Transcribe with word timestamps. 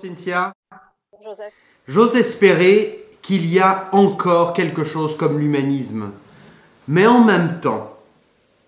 Cynthia. 0.00 0.52
Joseph. 1.22 1.52
J'ose 1.86 2.16
espérer 2.16 3.04
qu'il 3.22 3.46
y 3.46 3.58
a 3.58 3.88
encore 3.92 4.54
quelque 4.54 4.84
chose 4.84 5.16
comme 5.16 5.38
l'humanisme. 5.38 6.10
Mais 6.88 7.06
en 7.06 7.22
même 7.22 7.60
temps, 7.60 7.98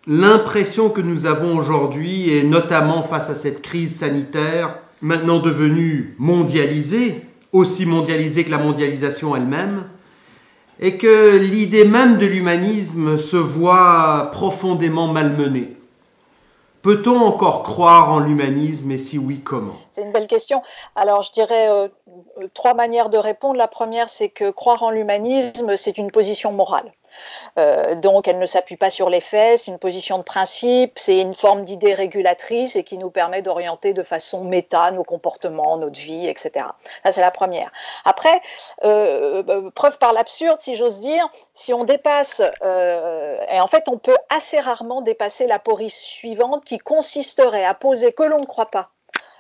l'impression 0.07 0.91
que 0.91 1.00
nous 1.00 1.27
avons 1.27 1.57
aujourd'hui, 1.57 2.30
et 2.30 2.43
notamment 2.43 3.03
face 3.03 3.30
à 3.30 3.34
cette 3.34 3.62
crise 3.62 3.96
sanitaire, 3.96 4.79
maintenant 5.00 5.41
devenue 5.41 6.14
mondialisée, 6.18 7.23
aussi 7.53 7.87
mondialisée 7.87 8.45
que 8.45 8.51
la 8.51 8.59
mondialisation 8.59 9.35
elle-même, 9.35 9.85
est 10.80 10.96
que 10.96 11.39
l'idée 11.39 11.85
même 11.85 12.19
de 12.19 12.27
l'humanisme 12.27 13.19
se 13.19 13.37
voit 13.37 14.30
profondément 14.33 15.12
malmenée. 15.12 15.77
Peut-on 16.83 17.16
encore 17.16 17.62
croire 17.62 18.12
en 18.12 18.19
l'humanisme 18.19 18.91
et 18.91 18.98
si 18.98 19.16
oui, 19.16 19.41
comment? 19.41 19.77
C'est 19.93 20.02
une 20.02 20.11
belle 20.11 20.27
question. 20.27 20.62
Alors, 20.97 21.23
je 21.23 21.30
dirais 21.30 21.69
euh, 21.70 21.89
trois 22.55 22.75
manières 22.75 23.09
de 23.09 23.19
répondre. 23.19 23.56
La 23.56 23.69
première, 23.69 24.09
c'est 24.09 24.29
que 24.29 24.51
croire 24.51 24.83
en 24.83 24.91
l'humanisme, 24.91 25.77
c'est 25.77 25.97
une 25.97 26.11
position 26.11 26.53
morale. 26.53 26.92
Euh, 27.59 27.95
donc, 27.95 28.29
elle 28.29 28.39
ne 28.39 28.47
s'appuie 28.47 28.77
pas 28.77 28.91
sur 28.91 29.11
les 29.11 29.20
faits, 29.20 29.59
c'est 29.59 29.70
une 29.70 29.79
position 29.79 30.19
de 30.19 30.23
principe, 30.23 30.98
c'est 30.98 31.20
une 31.20 31.34
forme 31.34 31.65
d'idée 31.65 31.95
régulatrice 31.95 32.77
et 32.77 32.84
qui 32.84 32.98
nous 32.98 33.11
permet 33.11 33.43
d'orienter 33.43 33.93
de 33.93 34.03
façon 34.03 34.45
méta 34.45 34.91
nos 34.91 35.05
comportements, 35.05 35.77
notre 35.77 35.98
vie, 35.98 36.27
etc. 36.27 36.67
Ça, 37.05 37.12
c'est 37.12 37.20
la 37.20 37.30
première. 37.30 37.70
Après, 38.05 38.41
euh, 38.84 39.43
euh, 39.48 39.70
preuve 39.70 39.98
par 39.98 40.12
l'absurde, 40.12 40.61
si 40.61 40.77
j'ose 40.77 41.01
dire, 41.01 41.29
si 41.55 41.73
on 41.73 41.84
dépasse, 41.84 42.41
et 42.41 43.61
en 43.61 43.67
fait, 43.67 43.89
on 43.89 43.98
peut 43.98 44.17
assez 44.31 44.61
rarement 44.61 45.03
dépasser 45.03 45.47
la 45.47 45.59
porise 45.59 45.95
suivante 45.95 46.65
qui 46.65 46.79
consisterait 46.79 47.65
à 47.65 47.75
poser 47.75 48.12
que 48.12 48.23
l'on 48.23 48.41
ne 48.41 48.47
croit 48.47 48.70
pas 48.70 48.91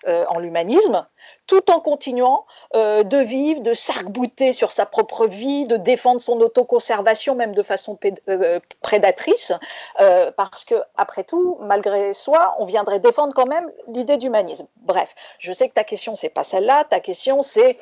euh, 0.06 0.24
en 0.28 0.38
l'humanisme, 0.38 1.06
tout 1.46 1.70
en 1.70 1.80
continuant 1.80 2.44
euh, 2.74 3.02
de 3.04 3.18
vivre, 3.18 3.60
de 3.60 3.72
s'arc-bouter 3.72 4.52
sur 4.52 4.72
sa 4.72 4.86
propre 4.86 5.26
vie, 5.26 5.66
de 5.66 5.76
défendre 5.76 6.20
son 6.20 6.40
autoconservation, 6.40 7.34
même 7.34 7.54
de 7.54 7.62
façon 7.62 7.98
euh, 8.28 8.60
prédatrice, 8.80 9.52
parce 10.36 10.64
que, 10.64 10.74
après 10.96 11.24
tout, 11.24 11.58
malgré 11.60 12.12
soi, 12.12 12.54
on 12.58 12.64
viendrait 12.64 12.98
défendre 12.98 13.32
quand 13.34 13.46
même 13.46 13.70
l'idée 13.88 14.16
d'humanisme. 14.16 14.66
Bref, 14.76 15.14
je 15.38 15.52
sais 15.52 15.68
que 15.68 15.74
ta 15.74 15.84
question, 15.84 16.16
c'est 16.16 16.28
pas 16.28 16.44
celle-là, 16.44 16.84
ta 16.84 17.00
question, 17.00 17.42
c'est 17.42 17.76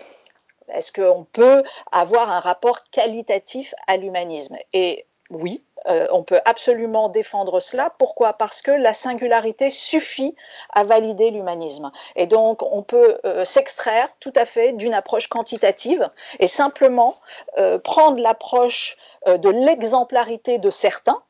est-ce 0.73 0.93
qu'on 0.93 1.25
peut 1.25 1.63
avoir 1.91 2.31
un 2.31 2.41
rapport 2.41 2.85
qualitatif 2.91 3.75
à 3.87 3.97
l'humanisme? 3.97 4.57
Et 4.73 5.07
oui, 5.31 5.63
euh, 5.87 6.07
on 6.13 6.23
peut 6.23 6.41
absolument 6.45 7.09
défendre 7.09 7.61
cela. 7.61 7.93
Pourquoi? 7.99 8.35
Parce 8.35 8.63
que 8.63 8.71
la 8.71 8.93
singularité 8.93 9.71
suffit 9.71 10.35
à 10.71 10.85
valider 10.85 11.31
l'humanisme. 11.31 11.91
Et 12.17 12.27
donc, 12.27 12.63
on 12.63 12.83
peut 12.83 13.19
euh, 13.25 13.45
s'extraire 13.45 14.09
tout 14.21 14.33
à 14.37 14.45
fait 14.45 14.73
d'une 14.73 14.95
approche 14.95 15.29
quantitative 15.29 16.11
et 16.39 16.47
simplement 16.47 17.17
euh, 17.59 17.79
prendre 17.79 18.23
l'approche 18.23 18.97
de 19.27 19.51
l'exemplarité 19.51 20.59
de 20.59 20.71
certains. 20.71 21.23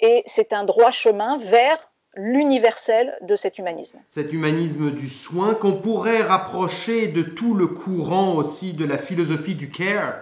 Et 0.00 0.22
c'est 0.26 0.52
un 0.52 0.64
droit 0.64 0.90
chemin 0.90 1.38
vers 1.38 1.78
l'universel 2.14 3.16
de 3.22 3.34
cet 3.34 3.58
humanisme. 3.58 3.98
Cet 4.08 4.32
humanisme 4.32 4.90
du 4.90 5.08
soin 5.08 5.54
qu'on 5.54 5.74
pourrait 5.74 6.22
rapprocher 6.22 7.08
de 7.08 7.22
tout 7.22 7.54
le 7.54 7.68
courant 7.68 8.34
aussi 8.34 8.74
de 8.74 8.84
la 8.84 8.98
philosophie 8.98 9.54
du 9.54 9.70
care, 9.70 10.16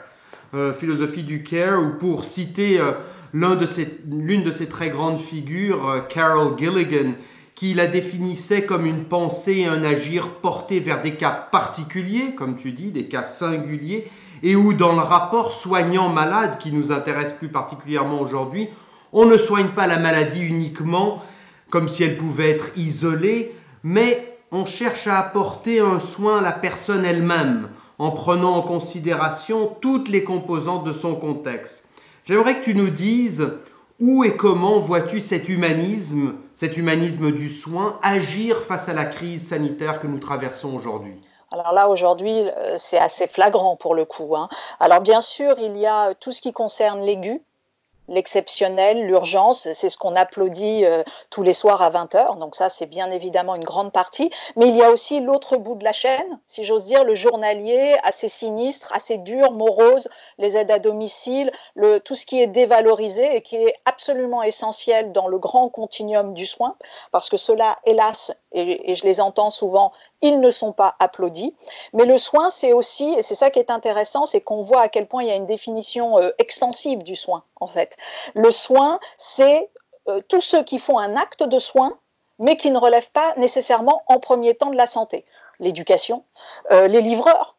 philosophie 0.78 1.24
du 1.24 1.42
care, 1.42 1.80
ou 1.80 1.98
pour 1.98 2.24
citer 2.24 2.80
l'une 3.34 3.56
de, 3.56 3.66
ses, 3.66 4.00
de 4.04 4.52
ses 4.52 4.68
très 4.68 4.90
grandes 4.90 5.20
figures, 5.20 5.88
euh, 5.88 6.00
Carol 6.00 6.56
Gilligan, 6.56 7.14
qui 7.56 7.74
la 7.74 7.88
définissait 7.88 8.64
comme 8.64 8.86
une 8.86 9.04
pensée 9.04 9.58
et 9.58 9.66
un 9.66 9.82
agir 9.84 10.28
porté 10.40 10.80
vers 10.80 11.02
des 11.02 11.16
cas 11.16 11.48
particuliers, 11.50 12.34
comme 12.36 12.56
tu 12.56 12.72
dis, 12.72 12.90
des 12.90 13.06
cas 13.08 13.24
singuliers, 13.24 14.10
et 14.42 14.56
où 14.56 14.72
dans 14.72 14.94
le 14.94 15.02
rapport 15.02 15.52
soignant-malade 15.52 16.58
qui 16.58 16.72
nous 16.72 16.92
intéresse 16.92 17.32
plus 17.32 17.48
particulièrement 17.48 18.20
aujourd'hui, 18.20 18.68
on 19.12 19.26
ne 19.26 19.36
soigne 19.36 19.68
pas 19.68 19.86
la 19.86 19.98
maladie 19.98 20.42
uniquement 20.42 21.22
comme 21.70 21.88
si 21.88 22.04
elle 22.04 22.16
pouvait 22.16 22.50
être 22.50 22.66
isolée, 22.76 23.52
mais 23.82 24.38
on 24.52 24.64
cherche 24.64 25.08
à 25.08 25.18
apporter 25.18 25.80
un 25.80 25.98
soin 25.98 26.38
à 26.38 26.42
la 26.42 26.52
personne 26.52 27.04
elle-même, 27.04 27.68
en 27.98 28.12
prenant 28.12 28.56
en 28.56 28.62
considération 28.62 29.76
toutes 29.80 30.08
les 30.08 30.22
composantes 30.22 30.84
de 30.84 30.92
son 30.92 31.16
contexte. 31.16 31.83
J'aimerais 32.26 32.58
que 32.58 32.64
tu 32.64 32.74
nous 32.74 32.88
dises 32.88 33.46
où 34.00 34.24
et 34.24 34.34
comment 34.34 34.78
vois-tu 34.78 35.20
cet 35.20 35.50
humanisme, 35.50 36.36
cet 36.54 36.78
humanisme 36.78 37.32
du 37.32 37.50
soin, 37.50 37.98
agir 38.02 38.62
face 38.62 38.88
à 38.88 38.94
la 38.94 39.04
crise 39.04 39.48
sanitaire 39.48 40.00
que 40.00 40.06
nous 40.06 40.18
traversons 40.18 40.74
aujourd'hui? 40.74 41.20
Alors 41.50 41.72
là, 41.72 41.88
aujourd'hui, 41.88 42.32
euh, 42.32 42.76
c'est 42.78 42.96
assez 42.96 43.26
flagrant 43.26 43.76
pour 43.76 43.94
le 43.94 44.06
coup. 44.06 44.34
Hein. 44.36 44.48
Alors 44.80 45.02
bien 45.02 45.20
sûr, 45.20 45.56
il 45.58 45.76
y 45.76 45.86
a 45.86 46.14
tout 46.14 46.32
ce 46.32 46.40
qui 46.40 46.54
concerne 46.54 47.02
l'aigu, 47.02 47.42
l'exceptionnel, 48.08 49.06
l'urgence, 49.06 49.68
c'est 49.72 49.88
ce 49.88 49.98
qu'on 49.98 50.14
applaudit 50.14 50.84
euh, 50.84 51.02
tous 51.30 51.42
les 51.42 51.52
soirs 51.52 51.82
à 51.82 51.90
20h, 51.90 52.38
donc 52.38 52.54
ça 52.54 52.68
c'est 52.68 52.86
bien 52.86 53.10
évidemment 53.10 53.54
une 53.54 53.64
grande 53.64 53.92
partie, 53.92 54.30
mais 54.56 54.68
il 54.68 54.76
y 54.76 54.82
a 54.82 54.90
aussi 54.90 55.20
l'autre 55.20 55.56
bout 55.56 55.74
de 55.74 55.84
la 55.84 55.92
chaîne, 55.92 56.38
si 56.46 56.64
j'ose 56.64 56.84
dire, 56.84 57.04
le 57.04 57.14
journalier 57.14 57.96
assez 58.02 58.28
sinistre, 58.28 58.92
assez 58.92 59.18
dur, 59.18 59.52
morose, 59.52 60.08
les 60.38 60.56
aides 60.56 60.70
à 60.70 60.78
domicile, 60.78 61.52
le, 61.74 62.00
tout 62.00 62.14
ce 62.14 62.26
qui 62.26 62.40
est 62.40 62.46
dévalorisé 62.46 63.36
et 63.36 63.42
qui 63.42 63.56
est 63.56 63.74
absolument 63.84 64.42
essentiel 64.42 65.12
dans 65.12 65.28
le 65.28 65.38
grand 65.38 65.68
continuum 65.68 66.34
du 66.34 66.46
soin, 66.46 66.76
parce 67.10 67.28
que 67.28 67.36
cela, 67.36 67.78
hélas, 67.84 68.36
et, 68.54 68.94
je 68.94 69.04
les 69.04 69.20
entends 69.20 69.50
souvent, 69.50 69.92
ils 70.22 70.40
ne 70.40 70.50
sont 70.50 70.72
pas 70.72 70.94
applaudis. 71.00 71.54
Mais 71.92 72.04
le 72.04 72.18
soin, 72.18 72.50
c'est 72.50 72.72
aussi, 72.72 73.12
et 73.14 73.22
c'est 73.22 73.34
ça 73.34 73.50
qui 73.50 73.58
est 73.58 73.70
intéressant, 73.70 74.26
c'est 74.26 74.40
qu'on 74.40 74.62
voit 74.62 74.82
à 74.82 74.88
quel 74.88 75.06
point 75.06 75.22
il 75.22 75.28
y 75.28 75.32
a 75.32 75.34
une 75.34 75.46
définition 75.46 76.18
euh, 76.18 76.30
extensive 76.38 77.02
du 77.02 77.16
soin, 77.16 77.44
en 77.60 77.66
fait. 77.66 77.96
Le 78.34 78.50
soin, 78.50 79.00
c'est 79.18 79.70
euh, 80.08 80.20
tous 80.28 80.40
ceux 80.40 80.62
qui 80.62 80.78
font 80.78 80.98
un 80.98 81.16
acte 81.16 81.42
de 81.42 81.58
soin, 81.58 81.98
mais 82.38 82.56
qui 82.56 82.70
ne 82.70 82.78
relèvent 82.78 83.10
pas 83.10 83.34
nécessairement 83.36 84.02
en 84.06 84.18
premier 84.18 84.54
temps 84.54 84.70
de 84.70 84.76
la 84.76 84.86
santé. 84.86 85.24
L'éducation, 85.60 86.24
euh, 86.70 86.88
les 86.88 87.00
livreurs, 87.00 87.56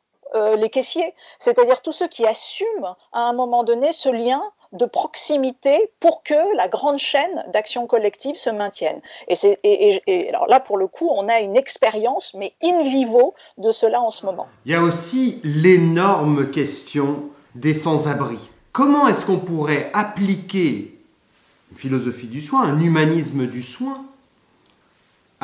les 0.58 0.70
caissiers, 0.70 1.16
c'est-à-dire 1.40 1.82
tous 1.82 1.94
ceux 1.94 2.10
qui 2.10 2.28
assument 2.28 2.98
à 3.14 3.22
un 3.22 3.32
moment 3.32 3.64
donné 3.64 3.94
ce 3.94 4.10
lien 4.10 4.44
de 4.76 4.86
proximité 4.86 5.90
pour 6.00 6.24
que 6.24 6.56
la 6.56 6.68
grande 6.68 7.00
chaîne 7.00 7.44
d'action 7.54 7.88
collective 7.88 8.36
se 8.36 8.50
maintienne. 8.50 9.00
Et, 9.28 10.30
alors 10.30 10.48
là, 10.48 10.60
pour 10.60 10.78
le 10.78 10.88
coup, 10.88 11.10
on 11.10 11.28
a 11.28 11.40
une 11.40 11.56
expérience, 11.56 12.34
mais 12.34 12.54
in 12.64 12.84
vivo, 12.84 13.34
de 13.58 13.72
cela 13.72 14.02
en 14.02 14.10
ce 14.10 14.26
moment. 14.26 14.48
Il 14.66 14.72
y 14.72 14.76
a 14.76 14.82
aussi 14.82 15.40
l'énorme 15.44 16.52
question 16.52 17.24
des 17.56 17.74
sans-abri. 17.74 18.38
Comment 18.72 19.08
est-ce 19.08 19.26
qu'on 19.26 19.40
pourrait 19.40 19.90
appliquer 19.94 21.00
une 21.72 21.78
philosophie 21.78 22.28
du 22.28 22.42
soin, 22.42 22.64
un 22.64 22.80
humanisme 22.80 23.48
du 23.48 23.64
soin, 23.64 24.06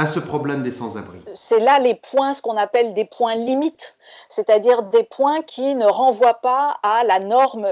à 0.01 0.07
ce 0.07 0.19
problème 0.19 0.63
des 0.63 0.71
sans-abri 0.71 1.19
C'est 1.35 1.59
là 1.59 1.77
les 1.79 1.95
points, 1.95 2.33
ce 2.33 2.41
qu'on 2.41 2.57
appelle 2.57 2.93
des 2.93 3.05
points 3.05 3.35
limites 3.35 3.95
c'est-à-dire 4.29 4.83
des 4.83 5.03
points 5.03 5.41
qui 5.41 5.75
ne 5.75 5.85
renvoient 5.85 6.41
pas 6.41 6.77
à 6.83 7.03
la 7.03 7.19
norme, 7.19 7.67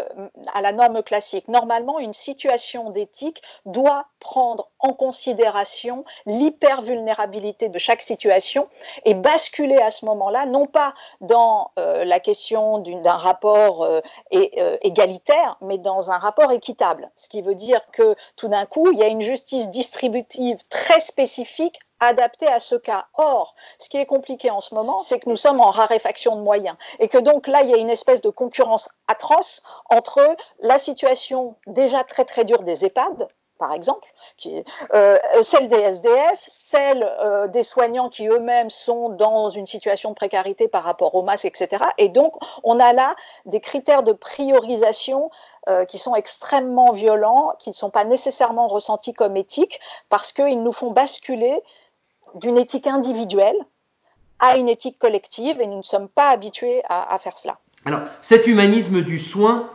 à 0.54 0.62
la 0.62 0.72
norme 0.72 1.04
classique. 1.04 1.48
Normalement, 1.48 2.00
une 2.00 2.14
situation 2.14 2.90
d'éthique 2.90 3.42
doit 3.66 4.06
prendre 4.20 4.70
en 4.80 4.94
considération 4.94 6.04
l'hypervulnérabilité 6.26 7.70
de 7.70 7.80
chaque 7.80 8.02
situation 8.02 8.68
et 9.06 9.14
basculer 9.14 9.78
à 9.78 9.92
ce 9.92 10.06
moment-là, 10.06 10.46
non 10.46 10.66
pas 10.66 10.94
dans 11.22 11.72
euh, 11.80 12.04
la 12.04 12.20
question 12.20 12.80
d'un 12.80 13.18
rapport 13.18 13.84
euh, 13.84 14.02
euh, 14.34 14.78
égalitaire, 14.82 15.58
mais 15.62 15.78
dans 15.78 16.12
un 16.12 16.18
rapport 16.18 16.52
équitable. 16.52 17.10
Ce 17.16 17.30
qui 17.30 17.42
veut 17.42 17.56
dire 17.56 17.80
que 17.92 18.16
tout 18.36 18.48
d'un 18.48 18.66
coup, 18.66 18.92
il 18.92 19.00
y 19.00 19.04
a 19.04 19.08
une 19.08 19.22
justice 19.22 19.72
distributive 19.72 20.58
très 20.70 21.00
spécifique 21.00 21.80
adaptée 22.00 22.48
à 22.48 22.60
ce 22.60 22.76
cas. 22.76 23.08
Or, 23.16 23.56
ce 23.78 23.90
qui 23.90 23.98
est 23.98 24.06
compliqué 24.06 24.50
en 24.50 24.62
ce 24.62 24.76
moment, 24.76 25.00
c'est 25.00 25.20
que 25.20 25.30
nous 25.30 25.38
sommes 25.38 25.62
en 25.62 25.70
raréfaction 25.70 26.36
de 26.36 26.42
moyens. 26.42 26.76
Et 27.00 27.08
que 27.08 27.18
donc 27.18 27.48
là, 27.48 27.62
il 27.64 27.70
y 27.70 27.74
a 27.74 27.78
une 27.78 27.90
espèce 27.90 28.22
de 28.22 28.30
concurrence 28.30 28.90
atroce 29.08 29.64
entre 29.90 30.36
la 30.60 30.78
situation 30.78 31.56
déjà 31.68 32.04
très 32.04 32.26
très 32.26 32.46
dure 32.46 32.64
des 32.64 32.86
EHPAD, 32.86 33.28
par 33.60 33.74
exemple, 33.74 34.08
euh, 34.94 35.18
celle 35.42 35.68
des 35.68 35.76
SDF, 35.76 36.42
celle 36.48 37.04
euh, 37.04 37.48
des 37.48 37.62
soignants 37.62 38.08
qui 38.08 38.26
eux-mêmes 38.28 38.70
sont 38.70 39.10
dans 39.10 39.50
une 39.50 39.68
situation 39.68 40.12
de 40.12 40.16
précarité 40.16 40.70
par 40.70 40.84
rapport 40.84 41.14
aux 41.14 41.24
masques, 41.24 41.44
etc. 41.44 41.84
Et 41.98 42.08
donc, 42.08 42.34
on 42.64 42.80
a 42.80 42.94
là 42.94 43.18
des 43.46 43.60
critères 43.60 44.02
de 44.02 44.14
priorisation 44.14 45.30
euh, 45.68 45.84
qui 45.84 45.98
sont 45.98 46.16
extrêmement 46.16 46.94
violents, 46.94 47.54
qui 47.60 47.70
ne 47.70 47.76
sont 47.76 47.90
pas 47.90 48.06
nécessairement 48.06 48.70
ressentis 48.70 49.14
comme 49.14 49.36
éthiques, 49.36 49.82
parce 50.08 50.32
qu'ils 50.32 50.64
nous 50.64 50.72
font 50.72 50.92
basculer 50.92 51.62
d'une 52.36 52.58
éthique 52.58 52.88
individuelle 52.88 53.58
à 54.40 54.58
une 54.58 54.70
éthique 54.70 54.98
collective 55.00 55.60
et 55.62 55.68
nous 55.68 55.78
ne 55.78 55.84
sommes 55.84 56.08
pas 56.08 56.30
habitués 56.30 56.82
à, 56.90 57.18
faire 57.20 57.38
cela. 57.38 57.58
Alors, 57.86 58.02
cet 58.22 58.48
humanisme 58.48 59.02
du 59.02 59.20
soin, 59.20 59.70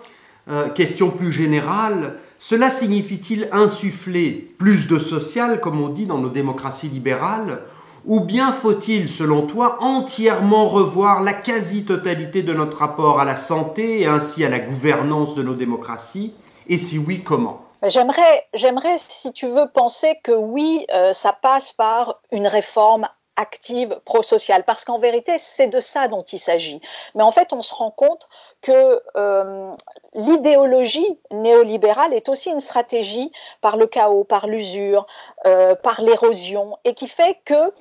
euh, 0.48 0.68
question 0.68 1.10
plus 1.10 1.32
générale, 1.32 2.18
cela 2.38 2.70
signifie-t-il 2.70 3.48
insuffler 3.52 4.54
plus 4.58 4.88
de 4.88 4.98
social, 4.98 5.60
comme 5.60 5.80
on 5.80 5.88
dit 5.88 6.06
dans 6.06 6.18
nos 6.18 6.28
démocraties 6.28 6.88
libérales, 6.88 7.60
Ou 8.06 8.20
bien 8.20 8.52
faut-il, 8.52 9.08
selon 9.08 9.46
toi, 9.46 9.78
entièrement 9.80 10.68
revoir 10.68 11.22
la 11.22 11.32
quasi-totalité 11.32 12.42
de 12.42 12.52
notre 12.52 12.76
rapport 12.76 13.18
à 13.18 13.24
la 13.24 13.36
santé 13.36 14.02
et 14.02 14.06
ainsi 14.06 14.44
à 14.44 14.50
la 14.50 14.58
gouvernance 14.58 15.34
de 15.34 15.42
nos 15.42 15.54
démocraties? 15.54 16.34
Et 16.68 16.76
si 16.76 16.98
oui, 16.98 17.22
comment? 17.22 17.63
J'aimerais, 17.88 18.98
si 18.98 19.32
tu 19.32 19.46
veux, 19.46 19.68
penser 19.68 20.18
que 20.22 20.32
oui, 20.32 20.86
euh, 20.92 21.12
ça 21.12 21.32
passe 21.32 21.72
par 21.72 22.20
une 22.30 22.46
réforme 22.46 23.06
active, 23.36 24.00
pro-sociale, 24.04 24.64
parce 24.64 24.84
qu'en 24.84 24.98
vérité, 24.98 25.38
c'est 25.38 25.66
de 25.66 25.80
ça 25.80 26.08
dont 26.08 26.22
il 26.22 26.38
s'agit. 26.38 26.80
Mais 27.14 27.22
en 27.22 27.30
fait, 27.30 27.52
on 27.52 27.62
se 27.62 27.74
rend 27.74 27.90
compte 27.90 28.28
que 28.62 29.02
euh, 29.16 29.72
l'idéologie 30.14 31.18
néolibérale 31.32 32.12
est 32.12 32.28
aussi 32.28 32.50
une 32.50 32.60
stratégie 32.60 33.32
par 33.60 33.76
le 33.76 33.86
chaos, 33.86 34.24
par 34.24 34.46
l'usure, 34.46 35.06
euh, 35.46 35.74
par 35.74 36.00
l'érosion, 36.00 36.78
et 36.84 36.94
qui 36.94 37.08
fait 37.08 37.40
que 37.44 37.72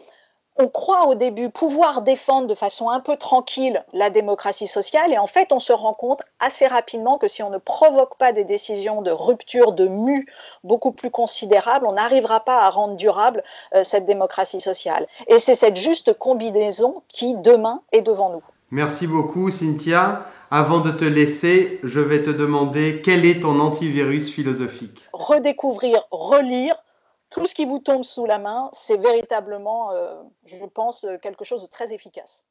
on 0.57 0.67
croit 0.67 1.07
au 1.07 1.15
début 1.15 1.49
pouvoir 1.49 2.01
défendre 2.01 2.47
de 2.47 2.55
façon 2.55 2.89
un 2.89 2.99
peu 2.99 3.17
tranquille 3.17 3.83
la 3.93 4.09
démocratie 4.09 4.67
sociale 4.67 5.11
et 5.11 5.17
en 5.17 5.27
fait 5.27 5.51
on 5.51 5.59
se 5.59 5.73
rend 5.73 5.93
compte 5.93 6.21
assez 6.39 6.67
rapidement 6.67 7.17
que 7.17 7.27
si 7.27 7.41
on 7.43 7.49
ne 7.49 7.57
provoque 7.57 8.17
pas 8.17 8.33
des 8.33 8.43
décisions 8.43 9.01
de 9.01 9.11
rupture, 9.11 9.71
de 9.71 9.87
mue 9.87 10.27
beaucoup 10.63 10.91
plus 10.91 11.09
considérables, 11.09 11.85
on 11.87 11.93
n'arrivera 11.93 12.41
pas 12.41 12.61
à 12.61 12.69
rendre 12.69 12.95
durable 12.95 13.43
euh, 13.73 13.83
cette 13.83 14.05
démocratie 14.05 14.61
sociale. 14.61 15.07
Et 15.27 15.39
c'est 15.39 15.55
cette 15.55 15.77
juste 15.77 16.13
combinaison 16.13 17.01
qui 17.07 17.35
demain 17.35 17.81
est 17.91 18.01
devant 18.01 18.29
nous. 18.29 18.43
Merci 18.71 19.07
beaucoup 19.07 19.51
Cynthia. 19.51 20.25
Avant 20.51 20.81
de 20.81 20.91
te 20.91 21.05
laisser, 21.05 21.79
je 21.83 21.99
vais 21.99 22.21
te 22.21 22.29
demander 22.29 23.01
quel 23.03 23.25
est 23.25 23.41
ton 23.41 23.59
antivirus 23.59 24.31
philosophique? 24.31 25.01
Redécouvrir, 25.11 26.03
relire 26.11 26.75
tout 27.33 27.47
ce 27.47 27.55
qui 27.55 27.65
vous 27.65 27.79
tombe 27.79 28.03
sous 28.03 28.25
la 28.25 28.37
main, 28.37 28.69
c'est 28.73 28.97
véritablement, 28.97 29.91
euh, 29.91 30.21
je 30.45 30.65
pense, 30.65 31.05
quelque 31.23 31.43
chose 31.43 31.63
de 31.63 31.67
très 31.67 31.91
efficace. 31.91 32.43